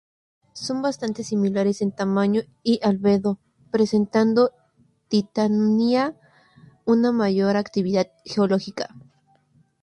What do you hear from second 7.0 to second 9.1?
mayor actividad geológica.